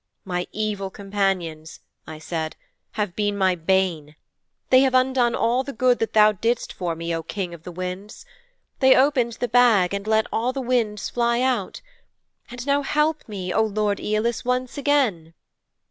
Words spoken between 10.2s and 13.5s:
all the winds fly out. And now help